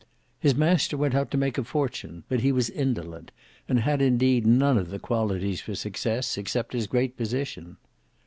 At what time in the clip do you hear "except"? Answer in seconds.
6.39-6.73